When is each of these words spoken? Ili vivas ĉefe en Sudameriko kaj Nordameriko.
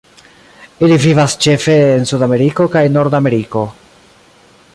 Ili 0.87 0.95
vivas 1.03 1.35
ĉefe 1.47 1.75
en 1.99 2.09
Sudameriko 2.13 2.67
kaj 2.77 2.85
Nordameriko. 2.99 3.67